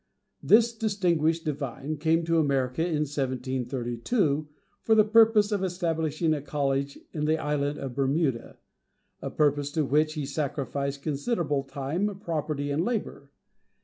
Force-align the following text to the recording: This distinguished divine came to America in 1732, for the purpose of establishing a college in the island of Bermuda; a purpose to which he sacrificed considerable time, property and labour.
This 0.41 0.75
distinguished 0.75 1.45
divine 1.45 1.97
came 1.97 2.23
to 2.25 2.39
America 2.39 2.81
in 2.81 3.01
1732, 3.03 4.47
for 4.81 4.95
the 4.95 5.03
purpose 5.05 5.51
of 5.51 5.63
establishing 5.63 6.33
a 6.33 6.41
college 6.41 6.97
in 7.13 7.25
the 7.25 7.37
island 7.37 7.77
of 7.77 7.93
Bermuda; 7.93 8.57
a 9.21 9.29
purpose 9.29 9.71
to 9.73 9.85
which 9.85 10.15
he 10.15 10.25
sacrificed 10.25 11.03
considerable 11.03 11.61
time, 11.61 12.19
property 12.19 12.71
and 12.71 12.83
labour. 12.83 13.29